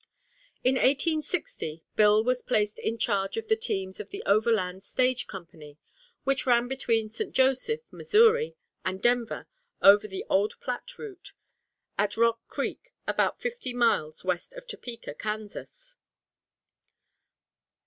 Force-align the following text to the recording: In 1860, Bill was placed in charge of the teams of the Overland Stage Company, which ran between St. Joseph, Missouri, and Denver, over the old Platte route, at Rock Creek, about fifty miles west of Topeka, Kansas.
In 0.63 0.77
1860, 0.77 1.83
Bill 1.95 2.23
was 2.23 2.41
placed 2.41 2.79
in 2.79 2.97
charge 2.97 3.37
of 3.37 3.49
the 3.49 3.55
teams 3.55 3.99
of 3.99 4.09
the 4.09 4.23
Overland 4.25 4.81
Stage 4.81 5.27
Company, 5.27 5.77
which 6.23 6.47
ran 6.47 6.67
between 6.67 7.07
St. 7.07 7.31
Joseph, 7.31 7.81
Missouri, 7.91 8.55
and 8.83 8.99
Denver, 8.99 9.47
over 9.79 10.07
the 10.07 10.25
old 10.27 10.59
Platte 10.59 10.97
route, 10.97 11.33
at 11.99 12.17
Rock 12.17 12.39
Creek, 12.47 12.95
about 13.05 13.39
fifty 13.39 13.75
miles 13.75 14.23
west 14.23 14.53
of 14.53 14.65
Topeka, 14.65 15.13
Kansas. 15.13 15.95